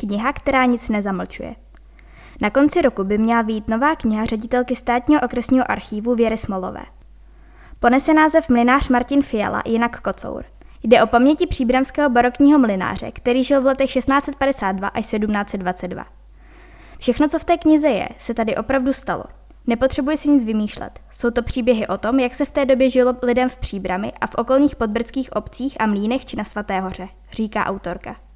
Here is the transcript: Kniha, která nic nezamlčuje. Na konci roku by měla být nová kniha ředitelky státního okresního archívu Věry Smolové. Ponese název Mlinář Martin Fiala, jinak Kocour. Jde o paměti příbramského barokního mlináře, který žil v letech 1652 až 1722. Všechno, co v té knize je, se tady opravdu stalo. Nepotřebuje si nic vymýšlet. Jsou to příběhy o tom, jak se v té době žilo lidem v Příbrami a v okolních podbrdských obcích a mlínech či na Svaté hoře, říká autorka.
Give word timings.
Kniha, 0.00 0.32
která 0.32 0.64
nic 0.64 0.88
nezamlčuje. 0.88 1.54
Na 2.40 2.50
konci 2.50 2.82
roku 2.82 3.04
by 3.04 3.18
měla 3.18 3.42
být 3.42 3.68
nová 3.68 3.96
kniha 3.96 4.24
ředitelky 4.24 4.76
státního 4.76 5.20
okresního 5.20 5.70
archívu 5.70 6.14
Věry 6.14 6.36
Smolové. 6.36 6.82
Ponese 7.80 8.14
název 8.14 8.48
Mlinář 8.48 8.88
Martin 8.88 9.22
Fiala, 9.22 9.62
jinak 9.66 10.00
Kocour. 10.00 10.44
Jde 10.82 11.02
o 11.02 11.06
paměti 11.06 11.46
příbramského 11.46 12.10
barokního 12.10 12.58
mlináře, 12.58 13.10
který 13.10 13.44
žil 13.44 13.62
v 13.62 13.66
letech 13.66 13.92
1652 13.92 14.88
až 14.88 15.06
1722. 15.06 16.06
Všechno, 16.98 17.28
co 17.28 17.38
v 17.38 17.44
té 17.44 17.58
knize 17.58 17.88
je, 17.88 18.08
se 18.18 18.34
tady 18.34 18.56
opravdu 18.56 18.92
stalo. 18.92 19.24
Nepotřebuje 19.66 20.16
si 20.16 20.30
nic 20.30 20.44
vymýšlet. 20.44 21.00
Jsou 21.12 21.30
to 21.30 21.42
příběhy 21.42 21.86
o 21.86 21.98
tom, 21.98 22.20
jak 22.20 22.34
se 22.34 22.44
v 22.44 22.52
té 22.52 22.64
době 22.64 22.90
žilo 22.90 23.16
lidem 23.22 23.48
v 23.48 23.56
Příbrami 23.56 24.12
a 24.20 24.26
v 24.26 24.34
okolních 24.34 24.76
podbrdských 24.76 25.32
obcích 25.32 25.76
a 25.80 25.86
mlínech 25.86 26.24
či 26.24 26.36
na 26.36 26.44
Svaté 26.44 26.80
hoře, 26.80 27.08
říká 27.32 27.66
autorka. 27.66 28.29